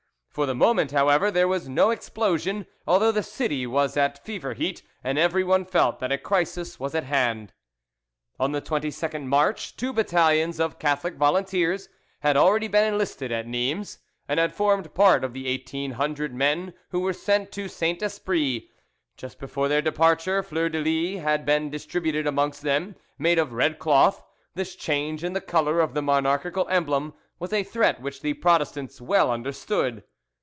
For 0.33 0.45
the 0.45 0.55
moment, 0.55 0.91
however, 0.91 1.29
there 1.29 1.49
was 1.49 1.67
no 1.67 1.89
explosion, 1.89 2.65
although 2.87 3.11
the 3.11 3.21
city 3.21 3.67
was 3.67 3.97
at 3.97 4.23
fever 4.23 4.53
heat, 4.53 4.81
and 5.03 5.17
everyone 5.17 5.65
felt 5.65 5.99
that 5.99 6.13
a 6.13 6.17
crisis 6.17 6.79
was 6.79 6.95
at 6.95 7.03
hand. 7.03 7.51
On 8.39 8.53
the 8.53 8.61
22nd 8.61 9.25
March 9.25 9.75
two 9.75 9.91
battalions 9.91 10.57
of 10.57 10.79
Catholic 10.79 11.15
volunteers 11.15 11.89
had 12.21 12.37
already 12.37 12.69
been 12.69 12.85
enlisted 12.93 13.29
at 13.29 13.45
Nimes, 13.45 13.97
and 14.25 14.39
had 14.39 14.53
formed 14.53 14.93
part 14.93 15.25
of 15.25 15.33
the 15.33 15.47
eighteen 15.47 15.91
hundred 15.91 16.33
men 16.33 16.75
who 16.91 17.01
were 17.01 17.11
sent 17.11 17.51
to 17.51 17.67
Saint 17.67 18.01
Esprit. 18.01 18.69
Just 19.17 19.37
before 19.37 19.67
their 19.67 19.81
departure 19.81 20.41
fleurs 20.41 20.71
de 20.71 20.79
lys 20.79 21.21
had 21.21 21.45
been 21.45 21.69
distributed 21.69 22.25
amongst 22.25 22.61
them, 22.61 22.95
made 23.19 23.37
of 23.37 23.51
red 23.51 23.79
cloth; 23.79 24.23
this 24.55 24.77
change 24.77 25.25
in 25.25 25.33
the 25.33 25.41
colour 25.41 25.81
of 25.81 25.93
the 25.93 26.01
monarchical 26.01 26.69
emblem 26.69 27.13
was 27.37 27.51
a 27.51 27.63
threat 27.63 28.01
which 28.01 28.21
the 28.21 28.33
Protestants 28.35 29.01
well 29.01 29.29
understood. 29.29 30.05